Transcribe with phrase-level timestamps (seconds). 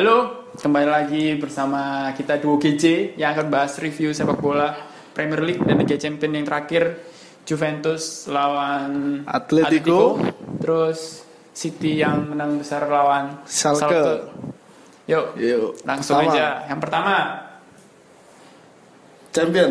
[0.00, 4.72] Halo, kembali lagi bersama kita duo GC yang akan bahas review sepak bola
[5.12, 7.04] Premier League dan Liga Champions yang terakhir
[7.44, 10.16] Juventus lawan Atletico.
[10.56, 11.20] terus
[11.52, 14.24] City yang menang besar lawan Schalke.
[15.04, 16.32] Yuk, Yuk, langsung pertama.
[16.32, 16.46] aja.
[16.64, 17.16] Yang pertama,
[19.36, 19.70] Champion.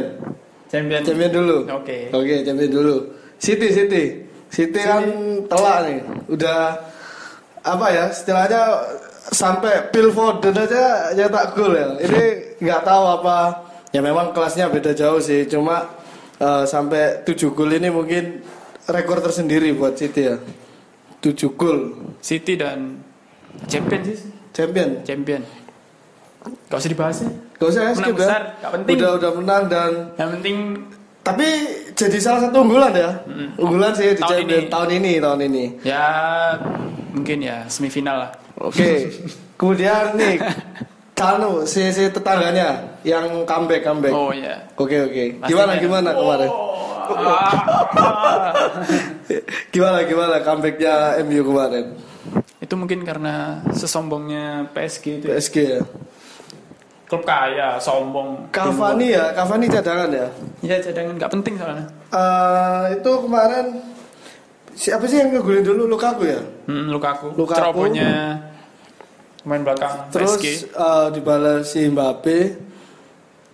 [0.70, 1.02] Champion.
[1.09, 1.58] Champion dulu.
[1.73, 2.14] Oke.
[2.14, 2.96] Oke, champion dulu.
[3.41, 4.30] City, City.
[4.54, 5.09] City kan
[5.50, 6.00] telak nih.
[6.30, 6.86] Udah
[7.66, 8.14] apa ya?
[8.14, 8.62] Istilahnya
[9.30, 11.88] sampai Phil Foden aja nyetak gol ya.
[12.02, 12.24] Ini
[12.60, 13.38] nggak tahu apa.
[13.90, 15.46] Ya memang kelasnya beda jauh sih.
[15.46, 15.86] Cuma
[16.38, 18.42] eh, sampai 7 gol ini mungkin
[18.86, 20.38] rekor tersendiri buat City ya.
[21.22, 21.80] 7 gol.
[22.20, 23.02] City dan
[23.66, 24.30] Champion sih.
[24.54, 25.02] Champion.
[25.02, 25.42] Champion.
[26.70, 27.32] Gak usah dibahas ya.
[27.59, 28.16] Gak usah ya, Menang ya.
[28.16, 28.96] besar, gak penting.
[28.98, 30.58] Udah udah menang dan Yang penting
[31.20, 31.48] Tapi
[31.94, 33.09] jadi salah satu unggulan ya.
[33.59, 34.72] Unggulan sih di Tahun Champion ini.
[34.72, 35.64] tahun ini, tahun ini.
[35.84, 36.08] ya
[37.14, 38.32] mungkin ya semifinal lah.
[38.60, 39.12] Oke.
[39.60, 40.40] Kemudian nih
[41.18, 44.14] Kanu si, si tetangganya yang comeback comeback.
[44.16, 44.56] Oh ya.
[44.80, 45.24] Oke oke.
[45.44, 45.48] Pastinya.
[45.48, 46.52] Gimana gimana kemarin?
[49.74, 51.86] Gimana gimana comebacknya MU kemarin?
[52.60, 55.40] itu mungkin karena sesombongnya PSG itu ya.
[55.40, 55.82] PSG ya.
[57.10, 60.30] klub kaya sombong Cavani ya, Cavani cadangan ya.
[60.62, 63.66] ya cadangan nggak penting soalnya Eh itu kemarin
[64.75, 66.42] siapa sih yang ngegulin dulu Lukaku ya?
[66.70, 67.58] hmm, Lukaku, Lukaku.
[67.58, 68.42] cerobohnya
[69.48, 72.39] main belakang Terus PSG eh, dibalas si Mbappe.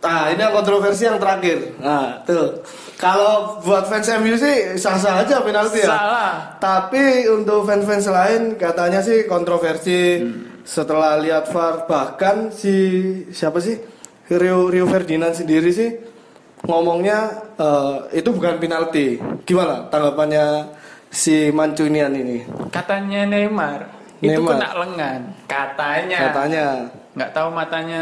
[0.06, 1.82] Nah, ini yang kontroversi yang terakhir.
[1.82, 2.62] Nah, tuh.
[2.96, 5.90] Kalau buat fans MU sih sah-sah aja penalti ya.
[5.92, 10.22] salah Tapi untuk fans-fans lain katanya sih kontroversi
[10.64, 12.72] setelah lihat VAR bahkan si
[13.36, 13.76] siapa sih
[14.32, 15.90] Rio Rio Ferdinand sendiri sih
[16.70, 19.20] ngomongnya eh, itu bukan penalti.
[19.44, 20.46] Gimana tanggapannya
[21.16, 22.44] si Mancunian ini?
[22.70, 23.88] katanya Neymar,
[24.20, 24.52] itu Neymar.
[24.60, 25.22] kena lengan.
[25.48, 26.18] Katanya.
[26.28, 26.66] Katanya.
[27.16, 28.02] Nggak tahu matanya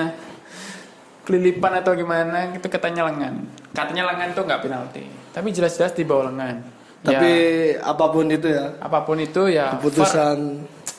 [1.23, 3.45] kelilipan atau gimana itu katanya lengan.
[3.71, 5.03] Katanya lengan tuh nggak penalti.
[5.31, 6.55] Tapi jelas-jelas di bawah lengan.
[7.03, 7.31] Tapi
[7.75, 8.75] Ya, apa pun itu ya.
[8.79, 10.37] Apa pun itu ya keputusan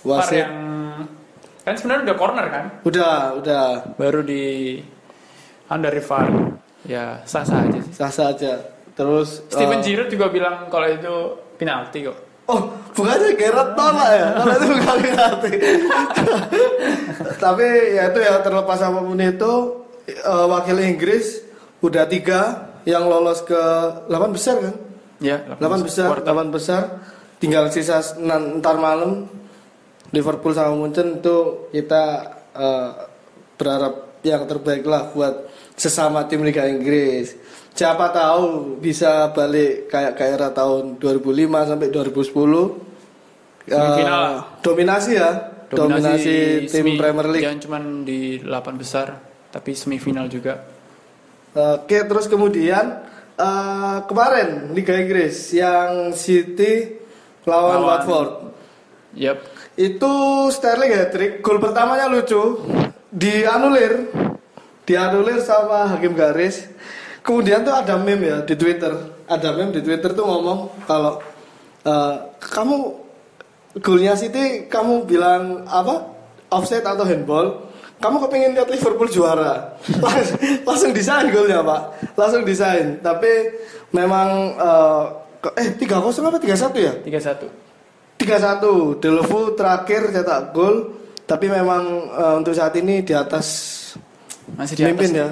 [0.05, 0.45] VAR wasit.
[0.45, 0.57] yang
[1.65, 2.65] kan sebenarnya udah corner kan?
[2.85, 3.65] Udah udah.
[3.97, 4.79] Baru di
[5.67, 6.29] under VAR.
[6.85, 7.93] Ya sah sah aja sih.
[7.97, 8.61] Sah sah aja.
[8.95, 11.17] Terus Steven eh, Giroud juga bilang kalau itu
[11.59, 12.19] penalti kok.
[12.45, 12.61] Oh
[12.93, 14.29] bukannya Gerard tolak ya?
[14.37, 15.51] Kalau itu bukan penalti.
[17.45, 17.67] Tapi
[17.97, 19.53] ya itu ya terlepas apa pun itu
[20.13, 21.41] eh, wakil Inggris
[21.81, 23.63] udah tiga yang lolos ke
[24.13, 24.75] 8 besar kan?
[25.25, 25.41] Ya.
[25.57, 26.37] 8 besar Quarter.
[26.37, 26.83] 8 besar.
[27.41, 29.29] Tinggal sisa ntar malam
[30.13, 32.05] Liverpool sama Munchen itu kita
[32.53, 32.91] eh,
[33.57, 37.37] berharap yang terbaik lah buat sesama tim Liga Inggris
[37.75, 41.27] siapa tahu bisa balik kayak era tahun 2005
[41.67, 42.87] sampai 2010
[43.65, 44.25] Semifinal.
[44.29, 45.31] Eh, dominasi ya.
[45.67, 46.37] Dominasi,
[46.71, 47.43] tim semi- Premier League.
[47.43, 49.19] jangan cuma di 8 besar
[49.51, 50.63] tapi semifinal juga.
[51.51, 53.03] Oke, terus kemudian
[53.35, 56.95] eh, kemarin Liga Inggris yang City
[57.43, 57.87] lawan, Lawan.
[57.89, 58.31] Watford.
[59.17, 59.39] Yep.
[59.75, 60.13] Itu
[60.49, 61.33] Sterling hat trick.
[61.41, 62.63] Gol pertamanya lucu,
[63.09, 64.07] dianulir,
[64.83, 66.71] dianulir sama hakim garis.
[67.25, 68.93] Kemudian tuh ada meme ya di Twitter,
[69.25, 71.17] ada meme di Twitter tuh ngomong kalau
[71.81, 72.77] eh, kamu
[73.81, 76.05] golnya City kamu bilang apa?
[76.53, 77.65] Offside atau handball?
[77.97, 79.73] Kamu kepingin lihat Liverpool juara?
[80.05, 80.37] Langsung,
[80.69, 81.81] langsung desain golnya pak.
[82.13, 83.57] Langsung desain tapi
[83.97, 84.29] memang
[84.61, 85.05] eh,
[85.41, 86.93] ke- eh tiga kosong apa tiga satu ya?
[87.01, 90.93] 3-1 3-1 Delovu terakhir cetak gol.
[91.25, 91.83] Tapi memang
[92.13, 93.73] eh, untuk saat ini di atas
[94.61, 95.29] masih di atas mimpin ya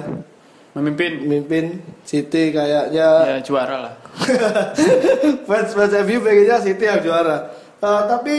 [0.73, 1.11] memimpin.
[1.25, 1.65] Mimpin
[2.03, 3.13] City kayaknya.
[3.25, 3.93] Ya juara lah.
[5.49, 7.49] Fans fans MU pengennya City yang juara.
[7.81, 8.35] Eh, tapi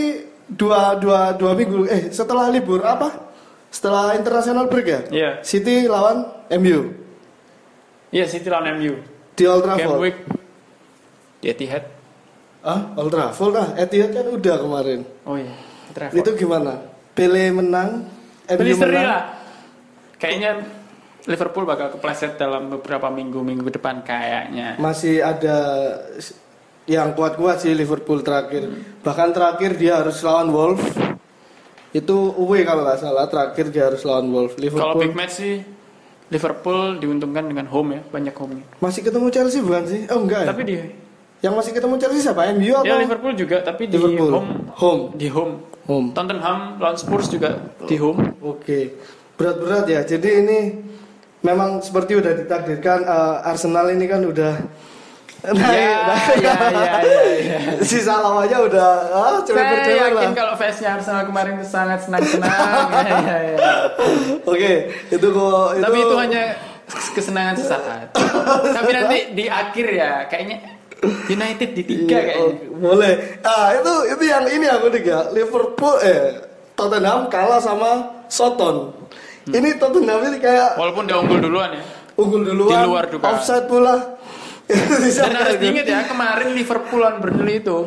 [0.49, 3.11] dua dua dua minggu eh setelah libur apa?
[3.73, 5.01] Setelah international break ya?
[5.11, 5.31] Iya.
[5.43, 6.31] City lawan
[6.61, 6.95] MU
[8.15, 8.95] iya City lawan MU
[9.35, 10.17] di Old game Trafford week.
[11.43, 11.85] Di Etihad.
[12.63, 15.01] Ah Old Trafford lah Etihad kan udah kemarin.
[15.27, 15.51] Oh iya
[15.91, 16.23] Trafford.
[16.23, 16.79] Itu gimana?
[17.19, 18.07] Pele menang
[18.55, 19.07] MU seri menang.
[19.11, 19.23] lah.
[20.23, 20.51] Kayaknya
[21.25, 25.57] Liverpool bakal kepleset dalam beberapa minggu-minggu depan kayaknya masih ada
[26.85, 28.69] yang kuat-kuat sih Liverpool terakhir.
[29.01, 30.85] Bahkan terakhir dia harus lawan Wolves.
[31.97, 33.25] Itu away kalau nggak salah.
[33.25, 34.55] Terakhir dia harus lawan Wolves.
[34.61, 35.65] kalau Liverpool big match sih
[36.29, 40.01] Liverpool diuntungkan dengan home ya banyak home masih ketemu Chelsea bukan sih?
[40.09, 40.49] Oh enggak ya.
[40.53, 40.75] tapi di
[41.45, 42.43] Yang masih ketemu Chelsea siapa?
[42.57, 44.31] MU atau ya Liverpool juga tapi di Liverpool?
[44.33, 44.51] home
[44.81, 45.03] Home.
[45.17, 45.55] di home
[45.85, 46.09] Home.
[46.17, 48.97] Tottenham lawan Spurs juga di home Oke.
[49.37, 50.01] Berat-berat ya.
[50.05, 50.59] Jadi ini
[51.45, 54.55] memang seperti udah ditakdirkan eh, Arsenal ini kan udah
[55.53, 57.59] Nah, ya, nah, ya, ya, ya, ya.
[57.93, 60.33] sisa lawannya udah ah, Saya yakin lah.
[60.33, 62.49] kalau fansnya Arsenal kemarin itu sangat senang-senang.
[63.05, 63.57] ya, ya, ya.
[64.41, 66.43] Oke, itu kok itu Tapi itu hanya
[67.13, 68.09] kesenangan sesaat.
[68.73, 70.81] Tapi nanti di akhir ya, kayaknya
[71.29, 72.49] United di tiga Iya, kayaknya.
[72.49, 73.15] oke, boleh.
[73.45, 75.29] Ah, itu itu yang ini aku tiga.
[75.29, 76.41] Liverpool eh
[76.73, 78.97] Tottenham kalah sama Soton.
[79.45, 79.57] Hmm.
[79.61, 81.83] Ini Tottenham ini kayak Walaupun dia unggul duluan ya.
[82.17, 82.73] unggul duluan.
[82.73, 83.25] Di luar juga.
[83.29, 84.17] Offside pula.
[84.65, 87.85] Dan harus diingat ya, kemarin Liverpool lawan Burnley itu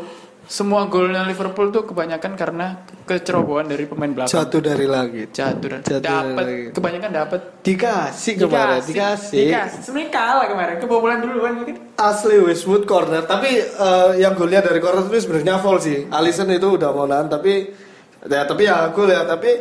[0.47, 4.31] semua golnya Liverpool tuh kebanyakan karena kecerobohan dari pemain belakang.
[4.31, 5.35] Jatuh dari langit.
[5.35, 9.43] Jatuh dan dapat kebanyakan dapat Dikasih kemarin, dikasih.
[9.43, 9.79] dikasih.
[9.83, 11.75] Sebenarnya kalah kemarin, kebobolan duluan mungkin.
[11.99, 16.07] Asli Westwood corner, tapi eh, yang golnya dari corner itu sebenarnya foul sih.
[16.07, 17.67] Alisson itu udah mau nahan, tapi
[18.23, 19.51] ya tapi ya gol ya, tapi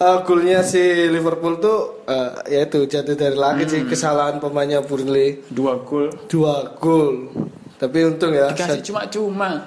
[0.00, 3.88] eh, golnya si Liverpool tuh eh, ya itu jatuh dari langit sih Hmm.
[3.88, 6.08] kesalahan pemainnya Burnley Dua gol.
[6.26, 7.28] dua gol.
[7.76, 9.64] Tapi untung ya, Dikasih cuma-cuma.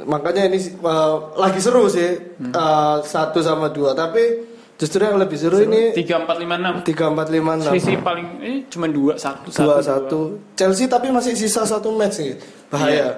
[0.00, 2.52] makanya ini eh, lagi seru sih Hmm.
[2.52, 6.74] eh, satu sama dua, tapi justru yang lebih seru, ini Tiga empat lima enam.
[6.80, 7.68] tiga empat lima enam.
[7.70, 10.20] Selisih paling ini cuma dua satu dua satu.
[10.54, 12.32] Chelsea tapi masih sisa satu match nih
[12.66, 13.08] bahaya Iya.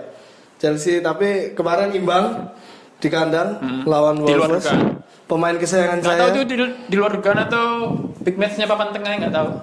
[0.58, 2.50] Chelsea tapi kemarin imbang
[2.98, 3.82] di kandang Hmm.
[3.84, 4.66] lawan Di luar Wolves.
[5.32, 6.54] Pemain kesayangan Nggak saya tahu itu di,
[6.86, 7.64] di luar dugaan atau
[8.18, 9.48] big matchnya papan tengah nggak tahu.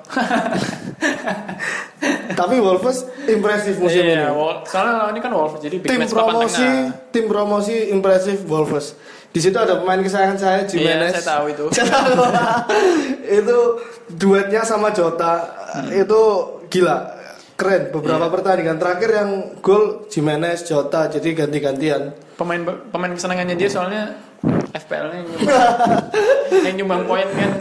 [2.32, 6.00] tapi Wolves impresif musim ini Iya, Wol- soalnya lawan ini kan Wolves jadi big tim
[6.00, 7.12] match papan promosi tengah.
[7.12, 8.88] tim promosi impresif Wolves
[9.30, 11.66] di situ ada pemain kesayangan saya Jimenez Iya, saya tahu itu.
[13.40, 13.58] itu
[14.12, 15.86] duetnya sama Jota Hmm.
[15.94, 16.22] itu
[16.66, 17.14] gila
[17.54, 18.34] keren beberapa Iya.
[18.34, 19.30] pertandingan terakhir yang
[19.60, 22.58] gol Jimenez Jota jadi ganti-gantian Pemain
[22.90, 24.18] pemain kesenangannya dia soalnya
[24.70, 25.48] FPL-nya nyumbang,
[26.66, 27.52] yang nyumbang poin kan.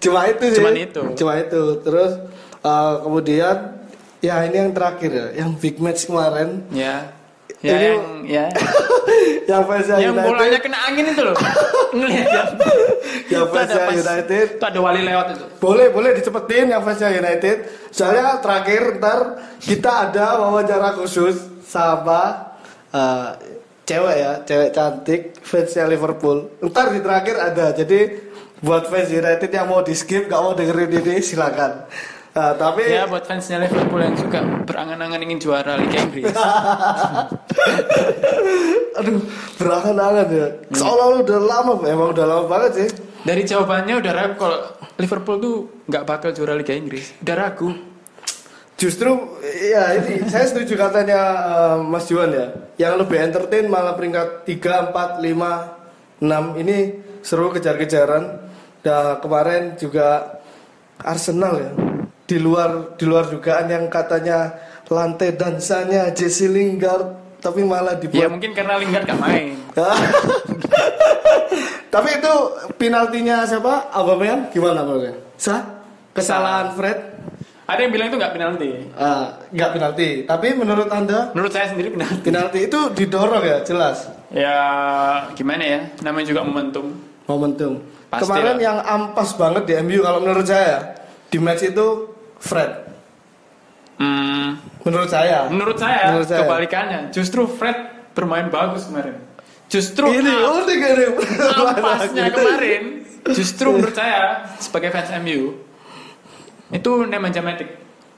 [0.00, 0.58] Cuma itu sih.
[0.60, 1.02] Cuman itu.
[1.16, 1.62] cuma itu.
[1.80, 2.12] Terus
[2.60, 3.56] uh, kemudian
[4.20, 6.64] ya ini yang terakhir ya yang big match kemarin.
[6.72, 7.12] Ya.
[7.64, 8.46] Ya Ini- yang ya.
[9.50, 10.28] yang fansnya yang United.
[10.32, 11.36] bolanya kena angin itu loh.
[11.96, 12.44] Ngelihat ya
[13.28, 14.46] yang fansnya pas- United.
[14.56, 15.44] itu ada wali lewat itu.
[15.60, 17.56] Boleh boleh dicepetin yang fansnya United.
[17.92, 19.20] Soalnya terakhir ntar
[19.60, 22.52] kita ada wawancara khusus sama
[22.92, 23.36] uh,
[23.84, 26.50] cewek ya cewek cantik fansnya Liverpool.
[26.64, 27.66] Ntar di terakhir ada.
[27.76, 27.98] Jadi
[28.64, 31.84] buat fans United yang mau di skip gak mau dengerin ini silakan.
[32.34, 36.34] Nah, tapi ya buat fansnya Liverpool yang suka berangan-angan ingin juara Liga Inggris.
[38.98, 39.22] Aduh,
[39.54, 40.46] berangan-angan ya.
[40.74, 42.88] Seolah-olah udah lama, emang udah lama banget sih.
[43.24, 44.58] dari jawabannya udah ragu kalau
[45.00, 45.56] Liverpool tuh
[45.88, 47.14] nggak bakal juara Liga Inggris.
[47.22, 47.70] Udah ragu
[48.74, 49.38] Justru,
[49.70, 52.46] ya ini saya setuju katanya eh, Mas Juan ya.
[52.74, 56.78] Yang lebih entertain malah peringkat 3, 4, 5, 6 ini
[57.22, 58.50] seru kejar-kejaran.
[58.84, 60.40] Dan kemarin juga
[61.00, 61.70] Arsenal ya.
[62.24, 64.52] Di luar di luar dugaan yang katanya
[64.88, 69.52] lantai dansanya Jesse Lingard tapi malah ya dibuat mungkin karena Lingard gak main
[71.94, 72.34] Tapi itu
[72.74, 73.86] penaltinya siapa?
[73.94, 75.14] Aubameyang gimana menurutnya?
[75.38, 75.62] Sah?
[76.10, 77.13] Kesalahan Fred?
[77.64, 78.70] Ada yang bilang itu nggak penalti
[79.50, 80.08] nggak penalti.
[80.24, 84.58] Tapi menurut anda menurut saya sendiri penalti penalti itu didorong ya jelas ya
[85.32, 86.92] gimana ya namanya juga momentum
[87.24, 87.80] momentum.
[88.12, 88.62] Pasti Kemarin lah.
[88.62, 90.94] yang ampas banget di MU kalau menurut saya
[91.26, 92.70] di match itu Fred.
[93.98, 94.48] hmm,
[94.84, 95.48] Menurut saya.
[95.48, 96.44] Menurut saya, Menurut saya.
[96.44, 97.00] kebalikannya.
[97.10, 97.74] Justru Fred
[98.12, 99.16] bermain bagus kemarin.
[99.66, 100.44] Justru ini ini.
[101.56, 102.82] ampasnya kemarin,
[103.32, 105.56] justru menurut saya sebagai fans MU
[106.70, 107.68] itu Nemanja Matic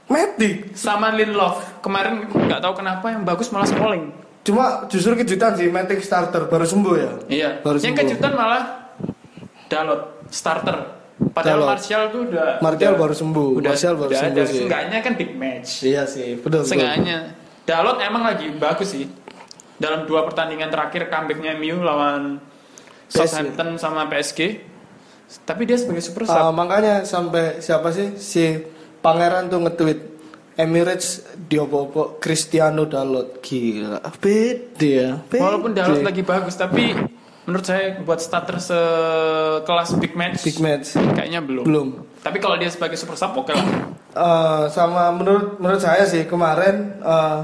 [0.07, 0.77] Matic.
[0.79, 4.15] sama Lindelof kemarin nggak tahu kenapa yang bagus malah Smalling.
[4.47, 7.11] Cuma justru kejutan sih Matic starter baru sembuh ya.
[7.27, 7.51] Iya.
[7.61, 8.01] Baru yang sembuh.
[8.07, 8.63] kejutan malah
[9.67, 10.79] Dalot starter.
[11.17, 11.69] Padahal Dalot.
[11.75, 13.49] Martial tuh udah Martial udah- baru sembuh.
[13.59, 14.47] Udah, Martial baru udah sembuh ada.
[14.47, 14.59] sih.
[14.63, 15.71] Seenggaknya kan big match.
[15.83, 16.63] Iya sih, betul.
[16.63, 16.71] betul.
[16.71, 17.19] Seenggaknya
[17.67, 19.11] Dalot emang lagi bagus sih.
[19.77, 22.39] Dalam dua pertandingan terakhir comebacknya MU lawan
[23.11, 23.19] PSG.
[23.27, 24.63] Southampton sama PSG.
[25.47, 26.39] Tapi dia sebagai super sub.
[26.39, 28.63] Ah, makanya sampai siapa sih si
[29.03, 30.01] pangeran tuh nge-tweet
[30.57, 35.11] Emirates diopo-opo Cristiano Dalot gila beda ya.
[35.29, 36.97] Walaupun Dalot lagi bagus, tapi
[37.45, 41.65] menurut saya buat starter sekelas big match, big match kayaknya belum.
[41.69, 41.89] belum
[42.25, 43.67] Tapi kalau dia sebagai super sub oke lah.
[44.17, 47.41] Eh, sama menurut menurut saya sih kemarin eh,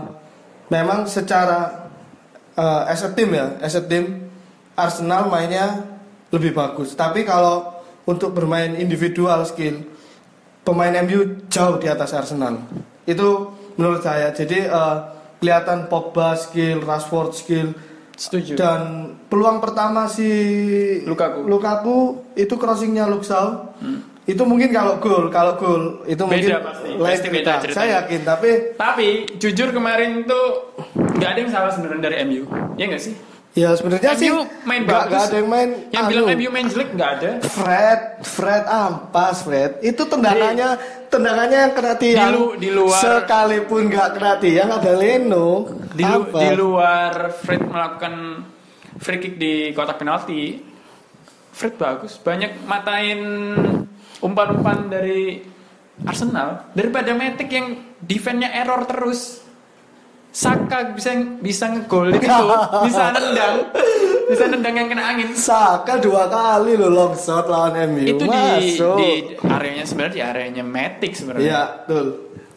[0.73, 1.93] memang secara
[2.57, 4.33] eh, as a team ya as a team
[4.73, 5.85] Arsenal mainnya
[6.33, 7.72] lebih bagus tapi kalau
[8.07, 9.83] untuk bermain individual skill
[10.63, 12.63] pemain MU jauh di atas Arsenal
[13.07, 13.29] itu
[13.75, 14.97] menurut saya jadi eh,
[15.43, 17.69] kelihatan Pogba skill Rashford skill
[18.15, 18.55] Setuju.
[18.55, 20.29] dan peluang pertama si
[21.03, 21.49] Lukaku.
[21.49, 21.97] Lukaku
[22.39, 23.75] itu crossingnya Luxau
[24.23, 27.75] Itu mungkin kalau gol, kalau gol itu Beda mungkin pasti, lain pasti beda cerita.
[27.75, 32.47] Saya yakin, tapi Tapi jujur kemarin tuh nggak ada yang salah sebenarnya dari MU.
[32.79, 33.19] Ya nggak sih?
[33.53, 35.11] Ya sebenarnya sih MU main nggak- bagus.
[35.11, 35.69] nggak ada yang main.
[35.89, 37.31] Yang anu, bilang MU main jelek nggak ada.
[37.45, 39.73] Fred, Fred ampas Fred.
[39.81, 40.69] Itu tendangannya,
[41.07, 42.17] tendangannya yang kena tiang.
[42.19, 45.49] Di lu- di luar- Sekalipun nggak kena tiang ada Leno.
[45.91, 48.15] Di, lu- di luar Fred melakukan
[48.95, 50.63] free kick di kotak penalti,
[51.51, 52.17] Fred bagus.
[52.17, 53.21] Banyak matain
[54.19, 55.43] umpan-umpan dari
[56.03, 57.69] Arsenal daripada Matic yang
[57.99, 59.45] defense-nya error terus.
[60.33, 61.13] Saka bisa
[61.45, 62.25] bisa ngegol itu,
[62.89, 63.69] bisa nendang,
[64.33, 65.29] bisa nendang yang kena angin.
[65.37, 68.17] Saka dua kali loh long shot lawan MU.
[68.17, 68.97] Itu di, Masuk.
[68.97, 69.11] di
[69.45, 71.45] areanya sebenarnya di areanya Matic sebenarnya.
[71.45, 72.07] Iya, betul.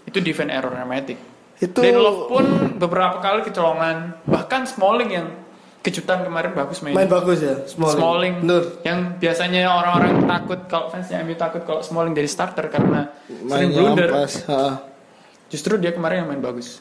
[0.07, 1.19] Itu defense errornya Matic.
[1.59, 2.45] Itu Lindelof pun
[2.79, 5.27] beberapa kali kecolongan, bahkan Smalling yang
[5.83, 6.95] kejutan kemarin bagus main.
[6.95, 7.99] main bagus ya, Smalling.
[7.99, 8.63] Smalling Bener.
[8.87, 13.83] yang biasanya orang-orang takut kalau fansnya MU takut kalau Smalling jadi starter karena sering Mainnya
[13.83, 14.09] blunder.
[15.51, 16.79] Justru dia kemarin yang main bagus.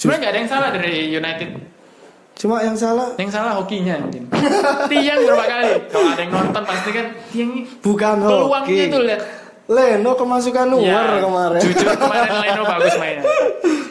[0.00, 1.48] Sebenarnya nggak ada yang salah dari United.
[2.32, 4.24] Cuma yang salah Yang salah hokinya mungkin.
[4.88, 5.68] Tiang berapa kali?
[5.86, 8.88] Kalau ada yang nonton pasti kan Tiang ini bukan peluangnya hoki.
[8.88, 9.22] tuh lihat.
[9.68, 11.60] Leno kemasukan luar Ya, kemarin.
[11.62, 13.22] Jujur kemarin Leno bagus mainnya.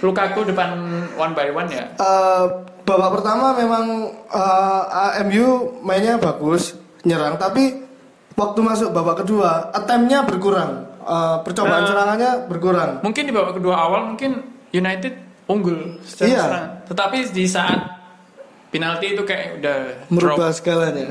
[0.01, 0.69] Lukaku depan
[1.13, 1.85] one by one ya.
[1.93, 2.43] Eh,
[2.83, 3.85] babak pertama memang
[4.27, 5.45] eh, MU
[5.79, 6.73] mainnya bagus,
[7.05, 7.85] nyerang, tapi
[8.33, 10.89] waktu masuk babak kedua, attempt-nya berkurang.
[10.99, 11.87] Eh, percobaan Eh.
[11.87, 12.91] serangannya berkurang.
[12.99, 16.41] Mungkin di babak kedua awal mungkin United unggul secara Iya.
[16.41, 16.67] serang.
[16.85, 17.79] Tetapi di saat
[18.69, 19.77] penalti itu kayak udah
[20.07, 21.05] drop, Merubah segalanya.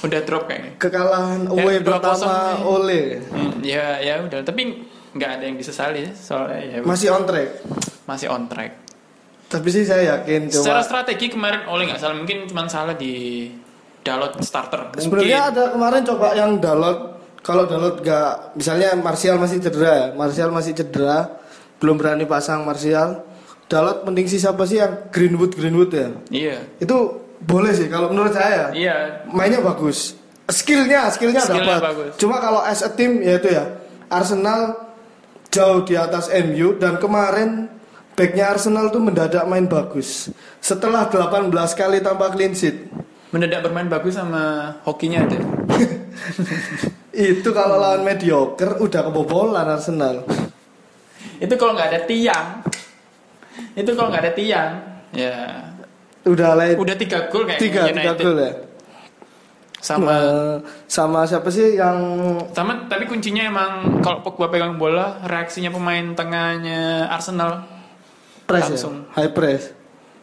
[0.00, 0.70] udah drop kayaknya.
[0.76, 4.44] Kekalahan away dua pertama oleh Hmm, ya ya udah.
[4.44, 4.62] Tapi
[5.10, 7.48] nggak ada yang disesali soalnya ya masih on track.
[8.04, 8.72] masih on track.
[9.46, 10.88] Tapi sih saya yakin Secara coba.
[11.00, 13.48] strategi kemarin oleh nggak salah mungkin cuma salah di
[14.02, 14.92] Dalot starter.
[14.92, 15.00] Mungkin.
[15.00, 16.98] Sebenarnya ada kemarin coba yang Dalot
[17.40, 21.40] kalau Dalot gak misalnya Martial masih cedera ya, Martial masih cedera,
[21.76, 23.24] belum berani pasang Martial.
[23.64, 26.08] Dalot mending sih siapa sih yang Greenwood Greenwood ya?
[26.28, 26.56] Iya.
[26.78, 26.96] Itu
[27.40, 28.70] boleh sih kalau menurut saya.
[28.70, 29.24] Iya.
[29.28, 30.14] Mainnya bagus.
[30.44, 31.96] Skillnya, skillnya Skillnya dapat.
[31.96, 32.10] bagus.
[32.20, 33.64] Cuma kalau as a team ya itu ya.
[34.12, 34.92] Arsenal
[35.48, 37.72] jauh di atas MU dan kemarin
[38.12, 40.28] backnya Arsenal tuh mendadak main bagus.
[40.60, 42.92] Setelah 18 kali tanpa clean sheet.
[43.32, 45.40] Mendadak bermain bagus sama hokinya ada.
[47.14, 50.26] Itu kalau lawan mediocre udah kebobolan Arsenal.
[51.34, 52.62] itu kalau nggak ada tiang.
[53.80, 54.72] Itu kalau nggak ada tiang,
[55.10, 55.34] ya
[56.24, 58.16] Udah lain udah tiga gol kayak tiga tiga United.
[58.18, 58.52] gol ya.
[59.78, 60.56] Sama Eh,
[60.86, 61.98] sama siapa sih yang
[62.50, 67.68] sama tapi kuncinya emang kalau Pogba pegang bola reaksinya pemain tengahnya Arsenal
[68.44, 69.04] press Langsung.
[69.06, 69.20] ya?
[69.20, 69.62] High press.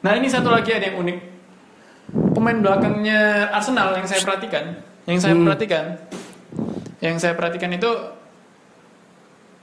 [0.02, 1.18] Nah ini satu lagi ada yang unik.
[2.34, 4.66] Pemain belakangnya Arsenal yang saya perhatikan,
[5.06, 5.46] yang saya Hmm.
[5.46, 5.86] perhatikan,
[6.98, 7.92] yang saya perhatikan itu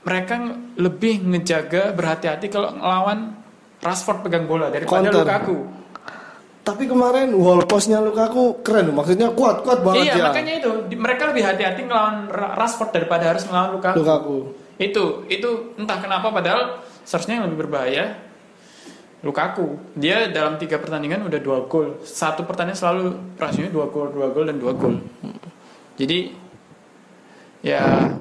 [0.00, 0.34] mereka
[0.76, 3.34] lebih ngejaga berhati-hati kalau ngelawan
[3.78, 5.22] Rashford pegang bola daripada Counter.
[5.22, 5.58] Lukaku.
[6.62, 9.00] Tapi kemarin wall postnya Lukaku keren loh.
[9.00, 10.24] Maksudnya kuat kuat banget iya dia.
[10.28, 10.70] makanya itu
[11.00, 13.96] mereka lebih hati-hati ngelawan Ra- Rashford daripada harus ngelawan Lukaku.
[14.04, 14.36] Lukaku.
[14.76, 15.48] Itu itu
[15.80, 18.20] entah kenapa padahal seharusnya yang lebih berbahaya
[19.24, 19.80] Lukaku.
[19.96, 22.02] Dia dalam tiga pertandingan udah dua gol.
[22.04, 23.04] Satu pertandingan selalu
[23.34, 25.00] rasionya dua gol, dua gol dan dua gol.
[25.96, 26.30] Jadi
[27.58, 28.12] ya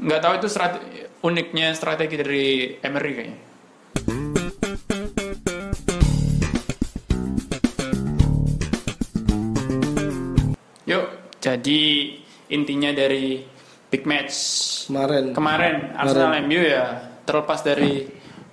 [0.00, 0.82] nggak tahu itu strate-
[1.24, 2.44] uniknya strategi dari
[2.84, 3.40] Emery kayaknya.
[10.84, 11.04] Yuk,
[11.40, 11.80] jadi
[12.52, 13.40] intinya dari
[13.88, 14.36] big match
[14.84, 15.32] Kemarin.
[15.32, 18.04] kemarin Arsenal MU ya terlepas dari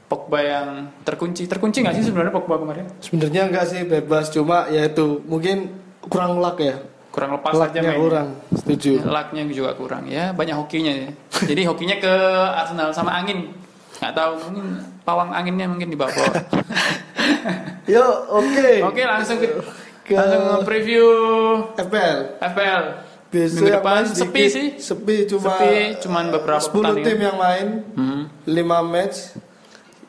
[0.07, 0.67] Pogba yang
[1.03, 5.75] terkunci terkunci nggak sih sebenarnya Pogba kemarin Sebenarnya enggak sih bebas cuma ya itu mungkin
[6.07, 6.79] kurang luck ya.
[7.11, 8.27] Kurang lepas aja Lucknya mainnya kurang.
[8.53, 8.91] Setuju.
[9.03, 11.09] lucknya juga kurang ya banyak hokinya ya
[11.49, 12.13] jadi hokinya ke
[12.55, 13.51] Arsenal sama angin
[13.97, 14.65] nggak tahu mungkin
[15.01, 16.15] pawang anginnya mungkin di bawah
[17.85, 18.69] Yo, oke.
[18.83, 19.47] oke langsung ke,
[20.03, 21.05] Ke- langsung preview
[21.75, 22.39] FPL.
[22.39, 22.83] FPL
[23.27, 24.51] Besok minggu depan main sepi sedikit.
[24.51, 28.21] sih Sepi cuma sepi cuman beberapa 10 pertandingan tim yang main, Hmm.
[28.43, 29.17] 5 match.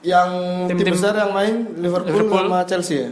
[0.03, 0.29] Yang
[0.67, 2.43] tim, Tim-tim- besar yang main Liverpool, Liverpool.
[2.45, 3.11] sama Chelsea ya.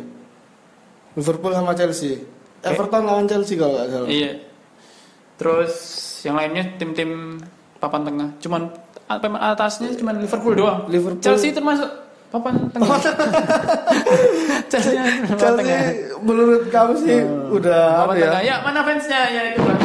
[1.12, 2.14] Liverpool sama Chelsea.
[2.60, 4.08] Everton lawan Chelsea kalau nggak salah.
[4.08, 4.32] Iya.
[5.36, 5.72] Terus
[6.22, 7.40] yang lainnya tim-tim
[7.76, 8.28] papan tengah.
[8.38, 8.68] Cuman
[9.08, 10.84] atasnya cuman Liverpool doang.
[10.86, 11.18] Liverpool.
[11.18, 11.88] Chelsea termasuk
[12.28, 12.86] papan tengah.
[14.70, 15.80] Chelsea papan Chelsea tengah.
[16.20, 17.16] menurut kamu sih
[17.50, 18.22] udah Papan apa ya?
[18.28, 18.42] tengah.
[18.44, 19.20] Ya, mana fansnya?
[19.26, 19.78] Ya itu Bang.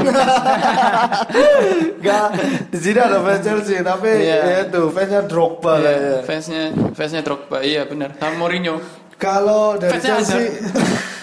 [1.95, 2.27] Enggak,
[2.69, 4.37] di sini ada fans Chelsea, tapi Iya.
[4.43, 6.19] ya itu fansnya Drogba lah Iya, ya.
[6.21, 7.57] fansnya fansnya Drogba.
[7.63, 8.09] Iya benar.
[8.19, 8.77] Sama Mourinho.
[9.15, 10.59] Kalau dari Fansnya Chelsea,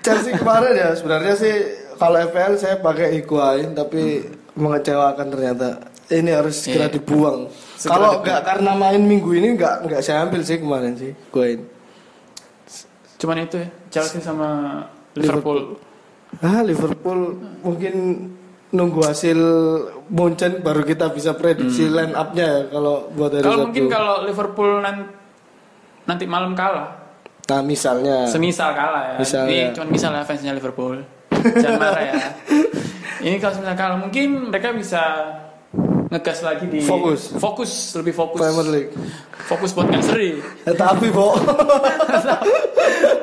[0.00, 1.54] Chelsea kemarin ya sebenarnya sih
[1.94, 4.22] kalau FPL saya pakai Higuain, tapi
[4.54, 5.68] mengecewakan ternyata.
[6.08, 6.94] Ini harus segera Iya.
[6.94, 7.38] dibuang.
[7.74, 8.24] Segera Kalau dibuang.
[8.24, 11.12] nggak karena main minggu ini nggak nggak saya ambil sih kemarin sih.
[11.28, 11.60] Gue
[13.18, 14.48] Cuman itu ya, Chelsea sama
[15.12, 15.76] Liverpool.
[16.38, 17.94] Ah Liverpool mungkin
[18.68, 19.38] nunggu hasil
[20.06, 23.48] Munchen baru kita bisa prediksi line up-nya ya kalau buat hari Hmm.
[23.50, 25.10] Kalau mungkin kalau Liverpool nan-
[26.04, 26.97] nanti malam kalah,
[27.48, 29.16] Nah misalnya semisal kalah ya.
[29.16, 29.48] Misalnya.
[29.48, 31.00] Ini cuma misalnya fansnya Liverpool.
[31.32, 32.14] Jangan marah ya.
[33.18, 35.00] Ini kalau semisal kalah, mungkin mereka bisa
[36.08, 37.36] ngegas lagi di Fokus.
[37.36, 38.92] fokus lebih fokus Premier League.
[39.44, 41.36] fokus buat nggak seri Ya, tapi Bo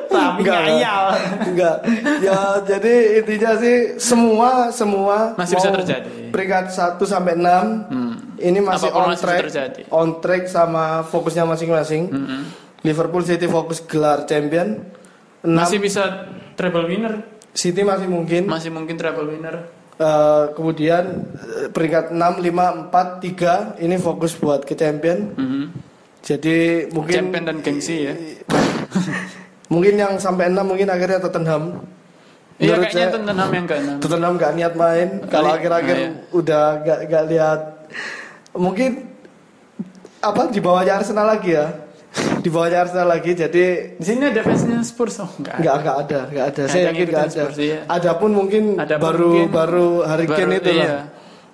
[0.08, 1.04] tapi Enggak, ngayal
[1.44, 1.76] Enggak.
[2.20, 6.30] Ya jadi intinya sih semua semua Masih bisa terjadi.
[6.30, 7.90] Peringkat 1 sampai 6
[8.38, 9.40] ini masih Apa pun on masih track.
[9.46, 9.80] terjadi.
[9.88, 12.02] On track sama fokusnya masing-masing.
[12.06, 12.42] Mm-mm.
[12.82, 14.82] Liverpool City fokus gelar champion.
[15.40, 18.44] 6 masih bisa treble winner City masih mungkin.
[18.44, 24.60] masih mungkin treble winner Eh, kemudian eh, peringkat 6, 5, 4, 3 ini fokus buat
[24.60, 25.32] ke champion.
[25.32, 25.64] Mhm.
[26.20, 26.56] Jadi
[26.90, 28.12] mungkin champion dan gengsi ya
[29.72, 31.86] mungkin yang sampai 6 mungkin akhirnya Tottenham.
[32.58, 36.64] iya kayaknya saya- Tottenham yang ke enam Tottenham nggak niat main kalau akhir-akhir nah, udah
[36.80, 37.60] nggak nggak lihat
[38.52, 38.90] mungkin
[40.18, 41.68] apa di bawahnya Arsenal lagi ya
[42.46, 43.64] di bawahnya Arsenal lagi jadi
[43.98, 46.62] di sini ada fansnya Spurs oh enggak nggak nggak ada nggak ada.
[46.62, 47.42] Nggak saya yakin yang nggak ada.
[47.42, 47.78] Spurs, iya.
[47.90, 50.78] ada pun mungkin Ada baru mungkin baru Harry Kane itu lah.
[50.78, 50.96] iya.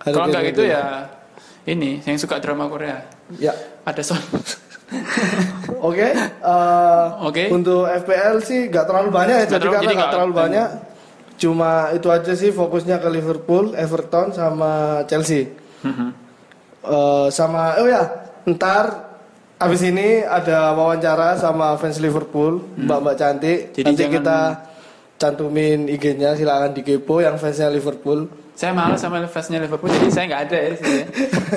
[0.05, 0.83] Harry kalau enggak itu ya.
[1.65, 3.09] ini yang suka drama Korea.
[3.41, 3.57] Ya.
[3.89, 4.21] Ada son.
[5.89, 7.49] Oke eh, Oke.
[7.49, 9.47] untuk FPL sih nggak terlalu banyak ya.
[9.49, 10.69] Jadi karena nggak terlalu banyak
[11.41, 15.57] cuma itu aja sih fokusnya ke Liverpool Everton sama Chelsea.
[16.85, 19.12] Eh, sama oh ya ntar
[19.63, 23.59] abis ini ada wawancara sama fans Liverpool mbak-mbak cantik.
[23.59, 23.73] Hmm.
[23.73, 24.39] Jadi nanti jangan- kita
[25.17, 28.27] cantumin IG-nya silakan dikepo yang fansnya Liverpool.
[28.53, 31.03] Saya malas sama fansnya Liverpool jadi saya nggak ada ya sini.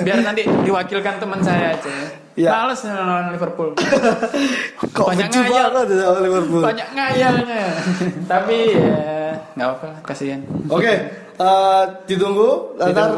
[0.00, 1.92] biar nanti diwakilkan teman saya aja.
[2.36, 2.50] Iya.
[2.52, 3.70] males nonton Liverpool.
[4.96, 5.66] Kok Banyak ngayal.
[5.72, 6.62] banget ya sama Liverpool.
[6.62, 7.64] Banyak ngayalnya.
[8.24, 9.00] Tapi ya
[9.56, 10.40] nggak apa-apa lah, kasihan.
[10.68, 10.92] Oke
[11.36, 13.10] eh, ditunggu ntar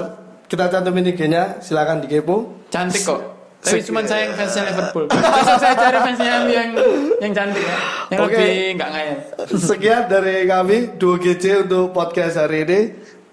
[0.49, 3.21] kita cantumin IG-nya silakan dikepo cantik kok
[3.59, 6.71] tapi cuma saya yang fansnya Liverpool besok saya cari fansnya yang
[7.19, 7.77] yang cantik ya
[8.15, 8.33] yang Oke.
[8.39, 9.19] lebih nggak ngayal
[9.51, 12.81] sekian dari kami 2GC untuk podcast hari ini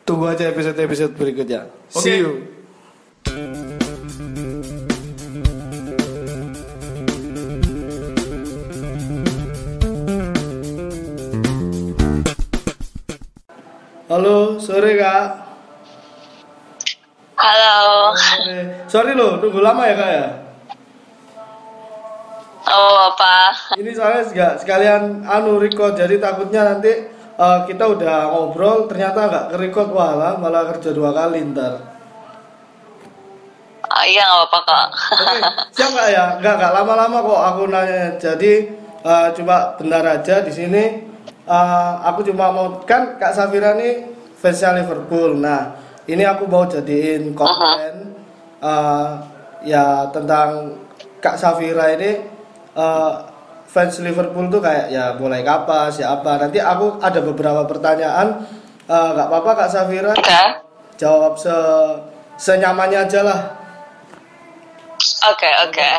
[0.02, 2.02] tunggu aja episode-episode berikutnya Oke.
[2.02, 2.56] see you
[14.06, 15.45] Halo, sore kak.
[17.46, 18.10] Halo.
[18.90, 20.26] Sorry loh, tunggu lama ya kak ya.
[22.66, 23.54] Oh, apa?
[23.78, 27.06] Ini saya nggak sekalian anu record, jadi takutnya nanti
[27.38, 31.86] eh, kita udah ngobrol, ternyata nggak record malah malah kerja dua kali ntar.
[33.94, 34.88] Ah, iya, nggak apa-apa, Kak.
[35.14, 35.38] Oke,
[35.78, 36.26] siap nggak ya?
[36.42, 38.18] Nggak nggak lama-lama kok aku nanya.
[38.18, 38.52] Jadi
[39.06, 40.84] eh, coba bentar aja di sini.
[41.46, 44.02] eh, aku cuma mau kan Kak Safira nih
[44.34, 45.38] fansnya Liverpool.
[45.38, 48.13] Nah, ini aku mau jadiin konten
[48.62, 49.10] eh,
[49.65, 50.78] ya tentang
[51.22, 52.22] Kak Safira ini
[52.78, 53.13] eh,
[53.65, 56.38] fans Liverpool tuh kayak ya mulai kapan siapa.
[56.38, 58.46] Nanti aku ada beberapa pertanyaan.
[58.86, 60.41] Eh, nggak apa-apa Kak Safira Oke.
[60.96, 61.56] jawab se
[62.38, 63.39] senyamannya aja lah.
[65.26, 65.89] Oke, oke.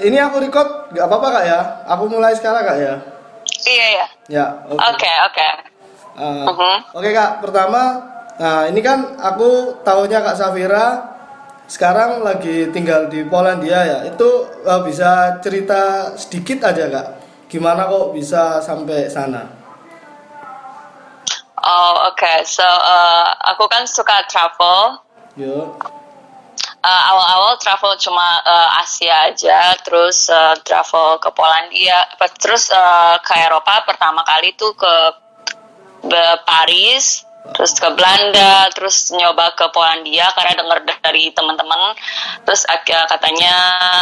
[0.00, 1.60] Ini aku record nggak apa-apa kak ya?
[1.92, 2.94] Aku mulai sekarang kak ya?
[3.68, 4.06] Iya, iya.
[4.32, 4.46] Ya.
[4.66, 4.80] Oke.
[4.80, 5.48] Oke, oke.
[6.16, 6.76] Uh, Mhm.
[6.96, 7.82] Oke kak, pertama,
[8.36, 11.16] nah ini kan aku tahunya kak Safira
[11.66, 13.98] sekarang lagi tinggal di Polandia ya.
[14.06, 17.06] Itu uh, bisa cerita sedikit aja kak,
[17.50, 19.50] gimana kok bisa sampai sana?
[21.58, 22.46] Oh, oke.
[22.46, 25.02] So, uh, aku kan suka travel.
[25.34, 25.74] Yo.
[26.86, 32.06] Uh, awal-awal travel cuma uh, Asia aja, terus uh, travel ke Polandia,
[32.38, 34.94] terus uh, ke Eropa pertama kali tuh ke
[36.46, 41.94] Paris, terus ke Belanda, terus nyoba ke Polandia karena dengar dari teman-teman,
[42.42, 43.56] terus ak- katanya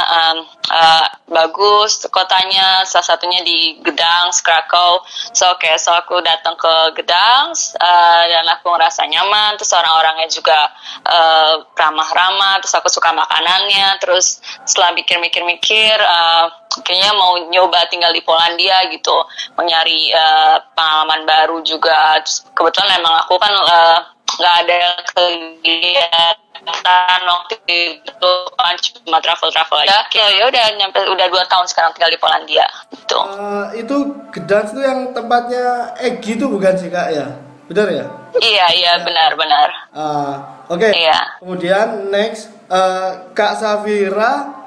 [0.09, 0.39] um,
[0.73, 5.05] uh, bagus kotanya, salah satunya di Gdansk, Krakow.
[5.37, 10.59] So oke, so aku datang ke Gdansk uh, dan aku ngerasa nyaman, terus orang-orangnya juga
[11.05, 16.01] uh, ramah-ramah, terus aku suka makanannya, terus setelah mikir-mikir-mikir.
[16.01, 19.15] uh, kayaknya mau nyoba tinggal di Polandia gitu
[19.55, 23.99] mau nyari eh, pengalaman baru juga Terus kebetulan emang aku kan eh,
[24.35, 24.79] nggak ada
[25.15, 27.55] kegiatan waktu
[28.03, 32.11] itu kan cuma travel travel aja ya ya udah nyampe udah dua tahun sekarang tinggal
[32.11, 33.95] di Polandia gitu Uh, itu
[34.33, 37.27] Gdansk tuh yang tempatnya Egi itu bukan sih kak ya?
[37.71, 38.05] Benar ya?
[38.43, 40.35] iya iya benar benar Ah,
[40.67, 40.91] Oke.
[40.91, 41.39] Iya.
[41.39, 44.64] Kemudian next eh, Kak Safira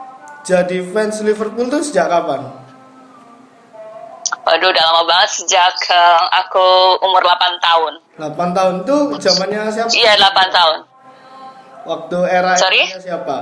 [0.48, 2.48] jadi fans Liverpool tuh sejak kapan?
[4.48, 6.66] Waduh, udah lama banget sejak eh, aku
[7.04, 7.94] umur 8 tahun.
[8.16, 9.92] 8 tahun tuh zamannya siapa?
[9.92, 10.80] Iya, 8 tahun.
[11.84, 12.84] Waktu era Sorry?
[12.96, 13.38] siapa?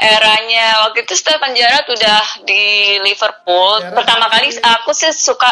[0.00, 2.62] Eranya waktu itu Stephen Gerrard udah di
[3.02, 3.78] Liverpool.
[3.78, 5.50] Gerrard Pertama kali aku sih suka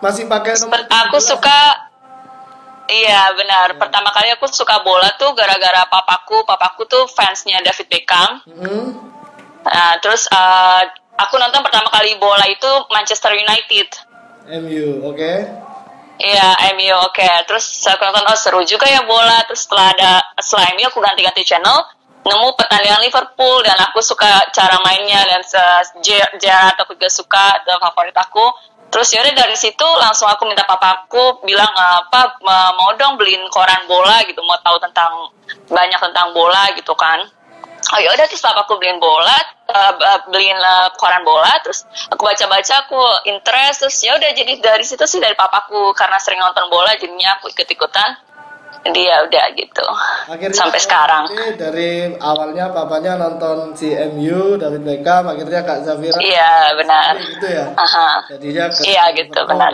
[0.00, 1.30] Masih pakai nomor aku 17?
[1.36, 1.58] suka
[2.90, 3.78] Iya benar.
[3.78, 6.42] Pertama kali aku suka bola tuh gara-gara papaku.
[6.42, 8.42] Papaku tuh fansnya David Beckham.
[8.50, 8.86] Hmm.
[9.62, 10.82] Nah, terus eh,
[11.14, 13.88] aku nonton pertama kali bola itu Manchester United.
[14.50, 15.32] MU, oke.
[16.18, 17.28] Iya, MU oke.
[17.46, 19.38] Terus aku nonton oh seru juga ya bola.
[19.46, 21.86] Terus setelah ada setelah MU aku ganti-ganti channel,
[22.26, 27.62] nemu pertandingan Liverpool dan aku suka cara mainnya dan se- Ger- Gerrard aku juga suka
[27.62, 28.50] dan favorit aku.
[28.90, 32.42] Terus yaudah dari situ langsung aku minta papaku bilang apa
[32.74, 35.30] mau dong beliin koran bola gitu, mau tahu tentang
[35.70, 37.22] banyak tentang bola gitu kan.
[37.90, 39.34] Oh yaudah terus papaku beliin bola,
[39.70, 43.00] eh, eh, beliin eh, koran bola, terus aku baca-baca aku
[43.30, 47.48] interest, terus yaudah jadi dari situ sih dari papaku karena sering nonton bola jadinya aku
[47.50, 48.29] ikut-ikutan.
[48.80, 49.86] Jadi ya udah gitu.
[50.26, 51.28] Akhirnya Sampai sekarang.
[51.54, 57.12] dari awalnya papanya nonton si MU David Beckham, akhirnya Kak Safira Iya benar.
[57.20, 57.66] gitu ya.
[57.76, 58.08] Aha.
[58.32, 59.72] Jadinya ke Iya, gitu, benar.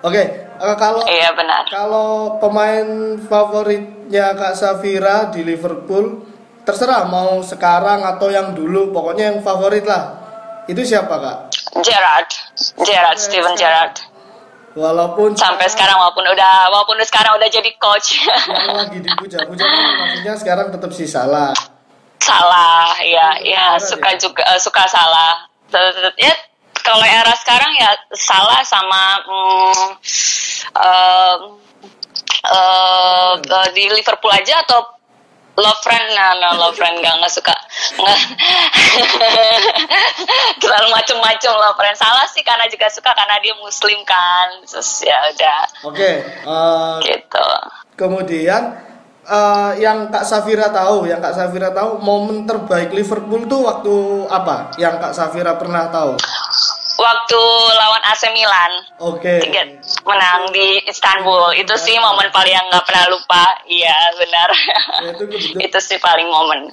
[0.00, 0.22] Oke,
[0.56, 1.62] eh, kalau Iya benar.
[1.68, 2.88] kalau pemain
[3.20, 6.24] favoritnya Kak Safira di Liverpool
[6.64, 10.16] terserah mau sekarang atau yang dulu, pokoknya yang favorit lah.
[10.64, 11.38] Itu siapa Kak?
[11.78, 12.30] Gerard,
[12.80, 14.00] Gerard, Steven Gerrard.
[14.76, 18.20] Walaupun Sampai sekarang walaupun udah walaupun sekarang udah jadi coach.
[18.76, 21.56] lagi dipuja-puja kan maksudnya sekarang tetap si salah.
[22.16, 24.18] salah ya ya suka ya?
[24.18, 25.46] juga eh, suka salah
[26.18, 26.32] ya
[26.80, 29.86] kalau era sekarang ya salah sama mm,
[30.74, 31.40] em,
[32.50, 34.95] eh, eh, di Liverpool aja atau
[35.56, 37.56] love friend nah, nah love friend nggak nggak suka.
[37.96, 38.20] Nggak.
[40.62, 41.96] Terlalu macem-macem love friend.
[41.96, 44.60] Salah sih karena juga suka karena dia muslim kan.
[44.68, 45.60] Terus ya udah.
[45.88, 47.48] Oke, eh, gitu.
[47.96, 48.76] kemudian
[49.24, 53.94] eh, yang Kak Safira tahu, yang Kak Safira tahu momen terbaik Liverpool tuh waktu
[54.28, 54.76] apa?
[54.76, 56.20] Yang Kak Safira pernah tahu?
[56.96, 57.42] waktu
[58.12, 58.72] AC Milan.
[59.02, 59.42] Oke.
[59.42, 59.66] tiga
[60.06, 61.56] menang di Istanbul.
[61.58, 63.44] Itu sih momen paling yang nggak pernah lupa.
[63.66, 64.48] Iya benar.
[65.02, 65.24] Ya, itu
[65.58, 66.70] itu sih paling momen.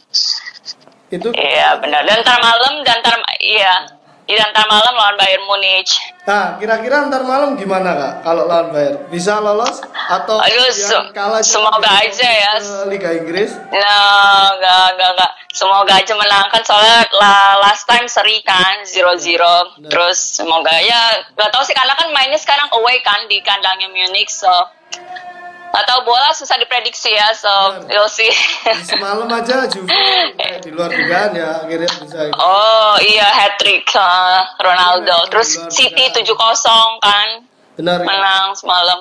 [1.10, 2.06] Itu iya benar.
[2.06, 5.92] Dan ntar malam dan ntar iya dan ntar malam lawan Bayern Munich
[6.24, 8.14] Nah, kira-kira ntar malam gimana kak?
[8.24, 12.54] Kalau lawan Bayern, bisa lolos atau Aduh, yang se- kalah semoga aja ya.
[12.88, 13.52] Liga Inggris?
[13.70, 19.76] nah nggak nggak nggak semoga aja menangkan soalnya la- last time seri kan zero zero
[19.76, 19.92] Benar.
[19.92, 24.32] terus semoga ya nggak tahu sih karena kan mainnya sekarang away kan di kandangnya Munich
[24.32, 24.48] so
[25.82, 27.50] tahu bola susah diprediksi ya so
[27.82, 27.90] Benar.
[27.90, 28.30] we'll see
[28.62, 29.90] Di Semalam aja Juve
[30.38, 32.30] kayak di luar dugaan ya akhirnya bisa.
[32.36, 33.90] Oh iya hat trick
[34.60, 35.18] Ronaldo.
[35.20, 36.22] Iya, Terus City biasa.
[36.62, 37.28] 7-0 kan
[37.74, 37.98] Benar.
[38.00, 38.06] ya?
[38.06, 39.00] menang semalam.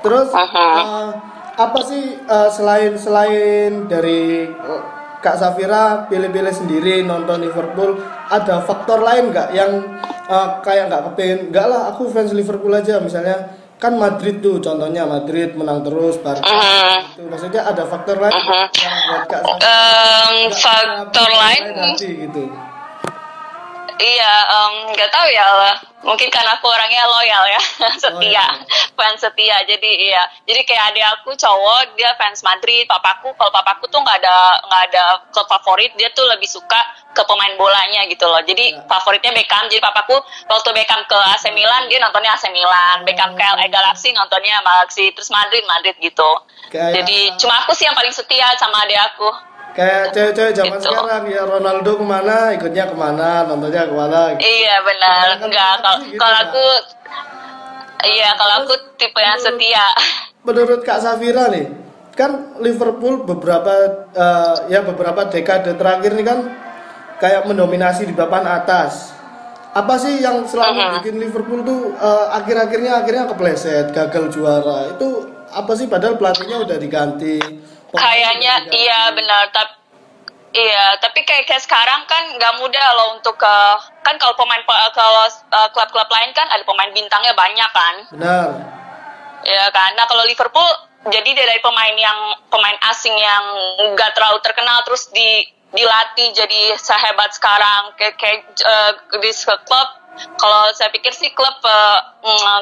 [0.00, 0.50] Terus Mhm.
[0.50, 1.08] eh,
[1.54, 4.82] apa sih eh, selain selain dari eh,
[5.20, 7.96] Kak Safira pilih-pilih sendiri nonton Liverpool
[8.28, 9.72] ada faktor lain nggak yang
[10.26, 15.04] eh, kayak nggak kepengen nggak lah aku fans Liverpool aja misalnya kan Madrid tuh contohnya
[15.04, 17.20] Madrid menang terus Barca Mhm.
[17.20, 18.64] itu maksudnya ada faktor lain Mhm.
[18.80, 22.42] yang buat Kak nggak faktor lain hati gitu
[23.94, 24.32] Iya,
[24.90, 25.74] nggak tahu ya lah.
[26.04, 27.60] Mungkin karena aku orangnya loyal ya,
[28.02, 28.46] setia, iya.
[28.92, 29.56] fans setia.
[29.64, 32.84] Jadi iya, jadi kayak adik aku cowok dia fans Madrid.
[32.84, 36.76] Papaku, kalau papaku tuh nggak ada nggak ada klub favorit, dia tuh lebih suka
[37.10, 38.42] ke pemain bolanya gitu loh.
[38.42, 38.84] Jadi Ya.
[38.84, 39.64] favoritnya Beckham.
[39.66, 43.00] Jadi papaku waktu Beckham ke AC Milan dia nontonnya AC Milan.
[43.02, 45.08] Beckham ke LA Galaxy nontonnya Galaxy.
[45.10, 46.30] Terus Madrid Madrid gitu.
[46.68, 49.30] Kayak- Jadi cuma aku sih yang paling setia sama adik aku.
[49.74, 50.86] Kayak cewek-cewek zaman Gitu.
[50.86, 54.42] sekarang ya Ronaldo ke mana ikutnya ke mana nontonnya ke mana gitu.
[54.42, 55.26] Iya benar.
[55.34, 56.66] Kebanyakan Enggak kalau gitu, kalau aku
[58.04, 59.86] Iya, kalau aku tipe yang setia.
[60.40, 61.64] menurut Kak Safira nih
[62.12, 63.72] kan Liverpool beberapa
[64.12, 66.38] eh, ya beberapa dekade terakhir nih kan
[67.16, 69.16] kayak mendominasi di papan atas
[69.72, 70.92] apa sih yang selalu Mhm.
[71.00, 75.08] bikin Liverpool tuh eh, akhir-akhirnya akhirnya kepleset gagal juara itu
[75.48, 77.40] apa sih padahal pelatihnya udah diganti
[77.94, 78.78] Kayaknya diganti.
[78.82, 79.82] iya benar, tapi
[80.54, 83.56] Iya, tapi kayak kayak sekarang kan nggak mudah loh untuk ke
[84.06, 84.62] kan kalau pemain
[84.94, 88.48] kalau uh, klub-klub lain kan ada pemain bintangnya banyak kan, benar
[89.44, 89.92] ya kan.
[89.98, 90.70] Nah kalau Liverpool
[91.12, 93.44] jadi dia dari pemain yang pemain asing yang
[93.92, 99.30] nggak terlalu terkenal terus di dilatih jadi sehebat sekarang kayak kayak uh, di
[99.66, 99.88] klub
[100.36, 101.98] kalau saya pikir sih klub uh,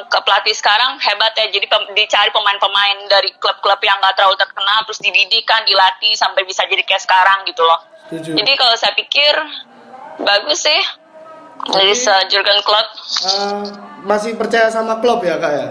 [0.05, 1.47] ke pelatih sekarang hebat ya.
[1.49, 6.43] Jadi pem- dicari pemain-pemain dari klub-klub yang nggak terlalu terkenal, terus dididik kan, dilatih sampai
[6.43, 7.79] bisa jadi kayak sekarang gitu loh.
[8.09, 8.37] Setuju.
[8.37, 9.33] Jadi kalau saya pikir
[10.19, 10.81] bagus sih
[11.71, 12.87] dari Jadi- se- Jurgen Klopp.
[13.23, 13.63] Eh,
[14.03, 15.67] masih percaya sama klub ya kak ya?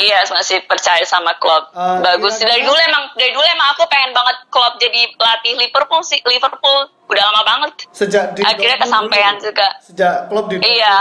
[0.00, 1.70] Iya masih percaya sama Klopp.
[1.70, 5.54] Eh, bagus kira-kira- dari dulu emang dari dulu emang aku pengen banget Klopp jadi pelatih
[5.54, 7.72] Liverpool sih Liverpool udah lama banget.
[7.90, 9.44] Sejak di Akhirnya kesampaian dulu.
[9.46, 9.68] juga.
[9.78, 10.96] Sejak klub di Iya,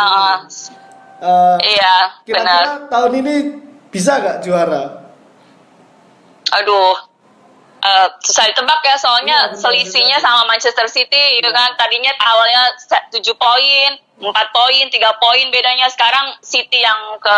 [1.22, 1.96] uh, iya
[2.28, 2.60] benar.
[2.60, 3.36] Kira-kira tahun ini
[3.88, 4.84] bisa gak juara?
[6.52, 6.98] Aduh,
[7.80, 11.76] eh, susah ditebak ya soalnya Iya, selisihnya sama Manchester City gitu kan.
[11.76, 12.76] Tadinya awalnya
[13.12, 13.89] 7 poin,
[14.20, 15.88] 4 poin, 3 poin bedanya.
[15.88, 17.38] Sekarang City yang ke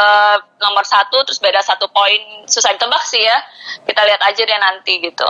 [0.60, 2.18] nomor satu terus beda satu poin.
[2.46, 3.38] Susah ditebak sih ya.
[3.86, 5.30] Kita lihat aja deh nanti gitu.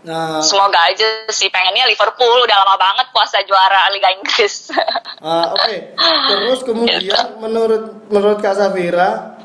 [0.00, 4.72] Nah, Semoga aja sih pengennya Liverpool udah lama banget puasa juara Liga Inggris.
[5.20, 5.76] ah, oke.
[6.24, 7.20] Terus kemudian Gitu.
[7.36, 9.36] menurut menurut Kak Safira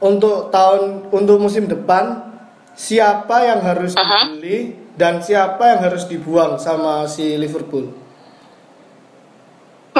[0.00, 2.29] untuk tahun untuk musim depan
[2.80, 4.32] siapa yang harus Aha.
[4.32, 8.00] dibeli dan siapa yang harus dibuang sama si Liverpool?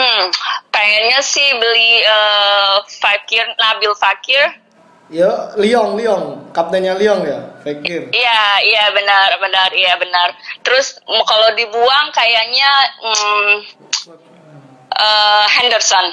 [0.00, 0.24] hmm,
[0.72, 4.44] pengennya sih beli eh, Fakir Nabil Fakir.
[5.10, 8.14] Ya, Lyon, Lyon, kaptennya Lyon ya, Fekir.
[8.14, 10.38] Iya, iya benar, benar, iya benar.
[10.62, 12.70] Terus kalau dibuang kayaknya
[13.02, 13.52] hmm,
[14.94, 16.06] eh, Henderson,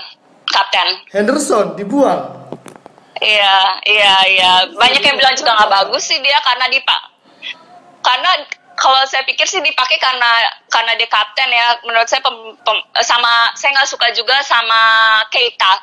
[0.49, 0.88] kapten.
[1.13, 2.46] Henderson dibuang.
[3.17, 4.51] Iya, iya, iya.
[4.73, 7.01] Banyak yang bilang juga nggak bagus sih dia karena dipak.
[8.06, 8.32] Karena
[8.77, 11.82] kalau saya pikir sih dipakai karena karena dia kapten ya.
[11.84, 14.82] Menurut saya pem- pem- sama saya nggak suka juga sama
[15.34, 15.73] Keita.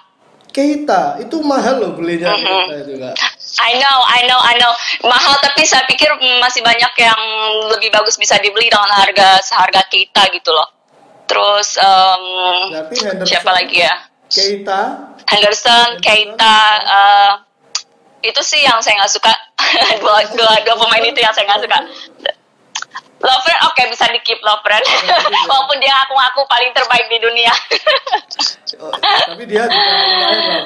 [0.55, 2.31] Keita itu mahal loh belinya.
[2.31, 3.15] Keita itu kak.
[3.55, 4.73] I know, I know, I know.
[5.07, 6.11] Mahal tapi saya pikir
[6.43, 7.21] masih banyak yang
[7.75, 10.71] lebih bagus bisa dibeli dengan harga seharga kita gitu loh.
[11.27, 13.95] Terus Henderson, siapa lagi ya?
[14.35, 14.83] Keita,
[15.31, 17.33] Henderson, Keita, eh,
[18.27, 19.33] itu sih yang saya nggak suka.
[20.03, 21.79] dua, dua, dua pemain itu yang saya nggak suka.
[23.25, 24.85] Lovren oke bisa di keep Lovren,
[25.49, 27.55] walaupun dia ngaku-ngaku paling terbaik di dunia.
[28.85, 29.65] oh, tapi dia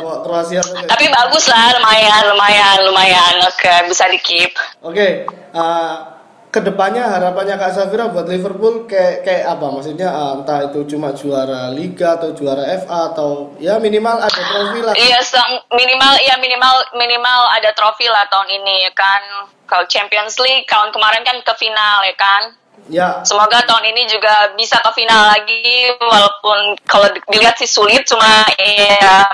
[0.03, 0.59] Kroasia.
[0.91, 3.35] tapi bagus lah, lumayan, lumayan, lumayan.
[3.47, 4.51] Oke bisa di keep.
[4.83, 5.23] Oke,
[5.55, 6.18] uh,
[6.49, 9.67] ke depannya harapannya Kak Safira buat Liverpool kayak kayak apa?
[9.69, 14.81] Maksudnya uh, entah itu cuma juara Liga atau juara FA atau ya minimal ada trofi
[14.81, 14.95] lah.
[14.97, 19.21] Iya, sang- minimal ya minimal minimal ada trofi lah tahun ini ya kan.
[19.69, 22.43] Kalau Champions League tahun kemarin kan ke final ya kan.
[22.89, 28.09] Ya, Semoga tahun ini juga bisa ke final lagi walaupun kalau di- dilihat sih sulit
[28.09, 29.29] cuma ya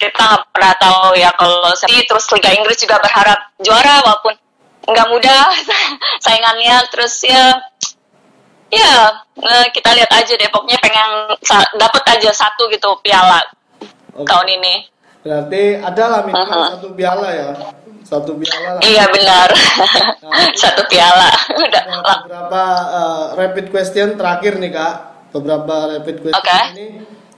[0.00, 4.32] kita nggak pernah tahu ya kalau sedih terus Liga Inggris juga berharap juara walaupun
[4.84, 5.44] nggak mudah
[6.24, 7.56] saingannya terus ya
[8.68, 8.92] ya
[9.38, 11.10] eh, kita lihat aja deh pokoknya pengen
[11.78, 13.40] dapat aja satu gitu piala
[14.14, 14.28] oke.
[14.28, 14.76] tahun ini
[15.24, 16.76] Berarti ada lah minimal Aha.
[16.76, 17.48] satu piala ya,
[18.04, 18.80] satu piala lah.
[18.84, 19.48] iya benar
[20.60, 21.84] satu piala udah
[22.28, 24.94] beberapa uh, rapid question terakhir nih kak,
[25.32, 26.60] beberapa rapid question Oke.
[26.76, 26.86] ini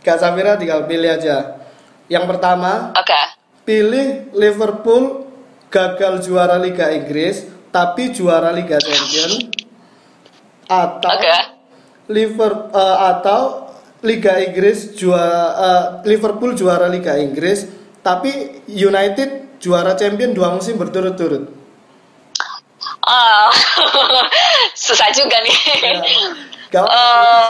[0.03, 1.63] Kak Safira tinggal pilih aja.
[2.07, 5.26] Yang pertama, oke pilih Liverpool
[5.71, 9.51] gagal juara Liga Inggris tapi juara Liga Champions
[10.67, 11.37] atau oke
[12.11, 12.71] Liverpool
[13.11, 13.41] atau
[14.07, 17.67] Liga Inggris juara eh, Liverpool juara Liga Inggris
[18.07, 21.51] tapi United juara champion dua musim berturut-turut.
[23.07, 23.51] Ah,
[24.87, 25.59] susah juga nih.
[26.71, 27.47] Gak Eh,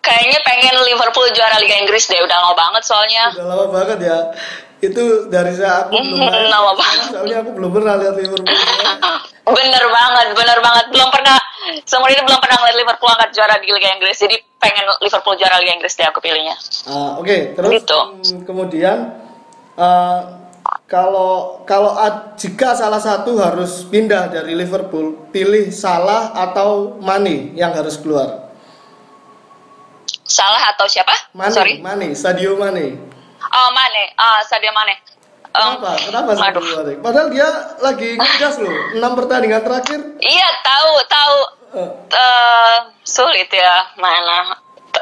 [0.00, 3.24] Kayaknya pengen Liverpool juara Liga Inggris deh, udah lama banget soalnya.
[3.36, 4.18] udah lama banget ya.
[4.76, 7.08] Itu dari saya aku belum Mhm, lama banget.
[7.08, 8.44] soalnya aku belum pernah lihat Liverpool.
[9.46, 10.84] Bener banget, bener banget.
[10.90, 11.38] Belum pernah,
[11.86, 14.18] seumur ini belum pernah ngeliat Liverpool angkat juara di Liga Inggris.
[14.18, 16.58] Jadi pengen Liverpool juara Liga Inggris deh aku pilihnya.
[16.84, 17.94] Ah, Oke, terus Gitu.
[17.94, 19.14] mm, kemudian
[19.78, 20.20] eh,
[20.84, 21.94] kalau kalau
[22.34, 28.50] jika salah satu harus pindah dari Liverpool, pilih Salah atau Mane yang harus keluar.
[30.26, 31.14] Salah atau siapa?
[31.32, 31.74] Mane, Sorry.
[31.78, 33.05] Mane, Sadio Mane.
[33.56, 34.12] Oh, Mane.
[34.14, 35.00] Ah, Sadio Mane.
[35.48, 35.90] Um, Kenapa?
[35.98, 36.60] Kenapa Sadio.
[36.62, 36.92] Mane?
[37.00, 37.48] Padahal dia
[37.80, 38.74] lagi ngegas loh.
[38.92, 40.00] 6 pertandingan terakhir.
[40.18, 41.36] Iya, tahu, tahu.
[41.74, 44.56] eh, Eh, sulit ya mana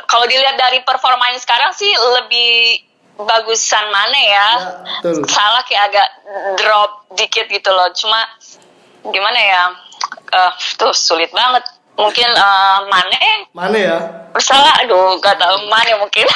[0.05, 2.83] kalau dilihat dari performanya sekarang sih lebih
[3.17, 5.23] bagusan mana ya, Ya, betul.
[5.25, 6.09] salah kayak agak
[6.57, 8.27] drop dikit gitu loh cuma
[9.07, 9.63] gimana ya
[10.35, 11.63] eh tuh sulit banget
[11.95, 13.99] mungkin eh Mane Mane ya.
[14.35, 16.27] bersalah aduh gak tahu Mane mungkin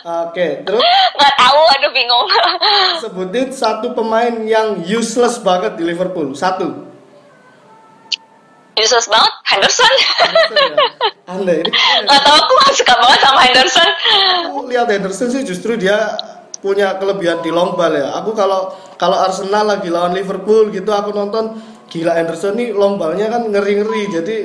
[0.00, 0.80] Oke, terus
[1.18, 2.26] nggak tahu aduh bingung
[3.02, 6.32] sebutin satu pemain yang useless banget di Liverpool.
[6.32, 6.86] Satu.
[8.76, 9.92] useless banget Henderson
[11.36, 11.60] Aneh.
[11.60, 11.70] Ini
[12.08, 13.88] nggak tahu aku nggak suka banget sama Henderson
[14.48, 16.16] aku lihat Henderson sih justru dia
[16.60, 18.16] punya kelebihan di long ball ya.
[18.20, 21.56] Aku kalau kalau Arsenal lagi lawan Liverpool gitu aku nonton
[21.90, 24.02] gila Henderson nih long ballnya kan ngeri-ngeri.
[24.08, 24.36] Jadi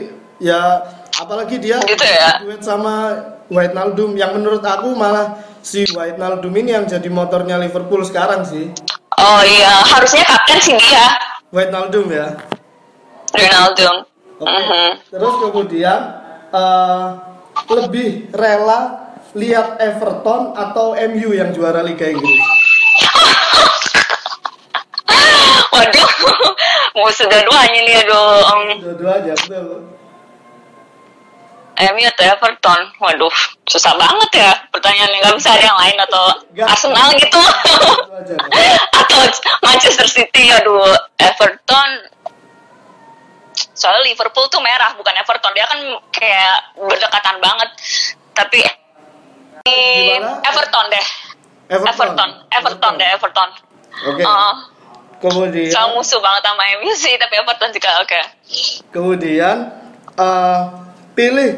[0.42, 0.82] ya
[1.16, 2.42] apalagi dia Gitu ya?
[2.44, 3.16] duet sama
[3.48, 8.74] Wijnaldum yang menurut aku malah si Wijnaldum ini yang jadi motornya Liverpool sekarang sih.
[9.16, 11.08] oh iya harusnya kapten sih dia
[11.54, 12.36] Wijnaldum ya.
[13.32, 14.52] Ronaldo Oke.
[14.52, 14.88] Mhm.
[15.08, 16.00] Terus kemudian
[16.52, 17.08] eh,
[17.72, 22.36] lebih rela lihat Everton atau MU yang juara Liga Inggris.
[25.72, 26.05] waduh
[26.96, 29.92] mau sudah duanya nih aduh um, Dua-dua aja betul.
[31.76, 33.36] MU atau Everton waduh
[33.68, 36.24] susah banget ya pertanyaannya nggak bisa ada yang lain atau
[36.56, 36.68] Nggak.
[36.72, 38.36] Arsenal gitu Dua aja.
[39.04, 39.20] Atau
[39.60, 40.88] Manchester City aduh
[41.20, 41.90] Everton
[43.76, 45.80] soalnya Liverpool tuh merah bukan Everton dia kan
[46.12, 47.70] kayak berdekatan banget
[48.32, 48.64] tapi
[49.66, 50.40] Gimana?
[50.46, 51.08] Everton deh
[51.68, 53.50] Everton Everton deh Everton
[53.96, 54.24] Oke.
[54.24, 54.54] Oh,
[55.26, 58.22] Kemudian sama musuh banget sama MU sih tapi Everton juga oke
[58.94, 59.58] kemudian
[60.16, 60.62] eh,
[61.12, 61.52] pilih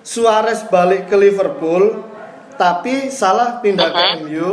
[0.00, 2.06] Suarez balik ke Liverpool
[2.54, 4.14] tapi salah pindah ke Mhm.
[4.22, 4.48] MU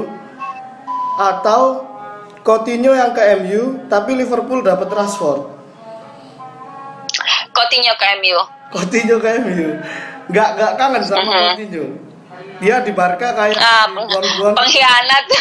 [1.17, 1.83] atau
[2.41, 5.59] Coutinho yang ke MU tapi Liverpool dapat Rashford.
[7.51, 8.39] Coutinho ke MU
[8.71, 9.67] Coutinho ke MU.
[10.27, 11.35] Nggak nggak kangen sama Mhm.
[11.51, 11.85] Coutinho.
[12.57, 13.85] Dia di Barca kayak ah,
[14.53, 15.25] pengkhianat.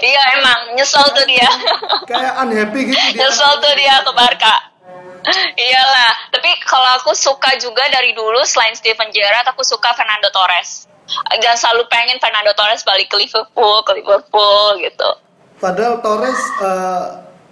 [0.00, 0.60] Iya emang.
[0.76, 1.50] Nyesel tuh dia.
[2.08, 3.28] Kayak unhappy gitu dia.
[3.28, 4.74] nyesel tuh dia ke Barca
[5.56, 6.12] iyalah.
[6.30, 10.86] Tapi kalau aku suka juga dari dulu selain Steven Gerrard aku suka Fernando Torres.
[11.40, 15.10] Dan selalu pengen Fernando Torres balik ke Liverpool ke Liverpool gitu.
[15.60, 17.04] Padahal Torres eh,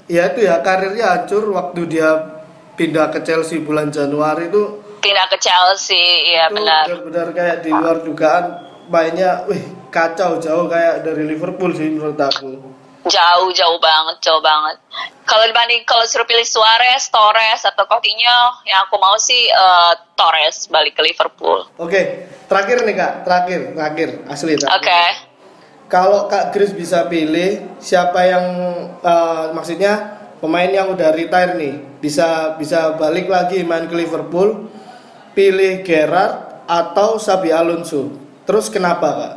[0.09, 2.41] ya itu ya karirnya hancur waktu dia
[2.77, 6.87] pindah ke Chelsea bulan Januari itu pindah ke Chelsea itu benar.
[6.87, 8.45] benar-benar kayak di luar dugaan
[8.87, 9.61] mainnya wih
[9.91, 12.73] kacau jauh kayak dari Liverpool sih menurut aku.
[13.03, 14.79] jauh jauh banget jauh banget.
[15.27, 20.71] Kalau dibanding kalau suruh pilih Suarez Torres atau Coutinho yang aku mau sih eh, Torres
[20.71, 21.67] balik ke Liverpool.
[21.83, 24.63] Oke, terakhir nih Kak, terakhir, terakhir asli oke.
[24.71, 25.15] Terakhir.
[25.91, 28.47] Kalau Kak Chris bisa pilih siapa yang
[29.03, 34.67] eh, maksudnya pemain yang udah retire nih bisa bisa balik lagi main ke Liverpool,
[35.33, 38.13] pilih Gerrard atau Xabi Alonso.
[38.49, 39.33] Terus kenapa Kak?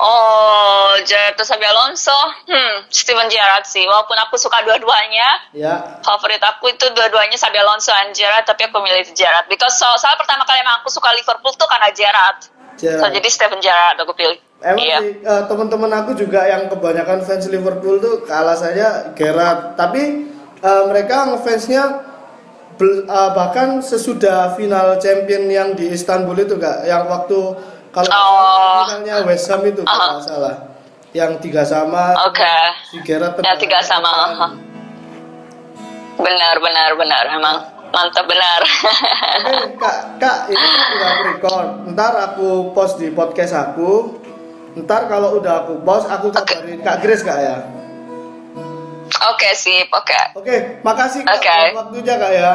[0.00, 2.16] Oh, atau Xabi Alonso,
[2.48, 3.84] hmm, Steven Gerrard sih.
[3.84, 8.80] Walaupun aku suka dua-duanya, Ya, favorit aku itu dua-duanya Xabi Alonso dan Gerrard, tapi aku
[8.80, 9.44] milih Gerrard.
[9.52, 12.40] Because so, soal pertama kali emang aku suka Liverpool tuh karena Gerrard.
[12.80, 14.40] So, jadi Steven Gerrard aku pilih.
[14.60, 14.98] Emang iya.
[15.04, 19.76] eh, teman-teman aku juga yang kebanyakan fans Liverpool tuh alasannya Gerrard.
[19.76, 20.02] Tapi
[20.64, 22.09] eh, mereka ngefansnya
[22.82, 27.38] eh, bahkan sesudah final champion yang di Istanbul itu kak, yang waktu
[27.90, 28.86] kalau Oh.
[28.86, 30.12] finalnya West Ham itu kalau Uh-huh.
[30.16, 30.54] nggak salah,
[31.10, 32.54] yang tiga sama Oke.
[32.86, 34.52] si Gerrard Ya, tiga sama, uh-huh.
[36.16, 37.24] Benar, benar, benar.
[37.32, 37.56] Emang
[37.90, 38.60] mantap benar.
[39.82, 41.68] Kak, kak ini udah record.
[41.88, 44.20] Ntar aku post di podcast aku.
[44.76, 47.56] Ntar kalau udah aku post, aku kabarin kak Grace kak ya.
[49.20, 49.88] Oke, sip.
[49.92, 50.16] Oke.
[50.32, 52.54] Oke, makasih kak buat waktunya kak ya.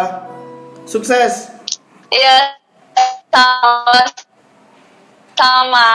[0.89, 1.54] Sukses.
[2.10, 2.58] Iya.
[3.30, 3.99] Sama.
[5.38, 5.89] Sama.